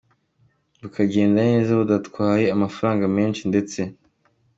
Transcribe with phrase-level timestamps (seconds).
[0.81, 3.79] bukagenda neza budatwaye amafaranga menshi ndetse